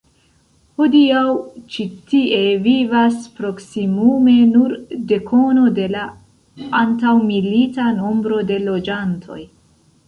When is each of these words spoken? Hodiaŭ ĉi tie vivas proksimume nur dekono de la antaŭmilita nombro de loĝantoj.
Hodiaŭ 0.81 1.25
ĉi 1.73 1.83
tie 2.13 2.39
vivas 2.67 3.19
proksimume 3.41 4.33
nur 4.55 4.75
dekono 5.13 5.67
de 5.79 5.87
la 5.99 6.09
antaŭmilita 6.83 7.91
nombro 8.03 8.43
de 8.53 8.61
loĝantoj. 8.69 9.41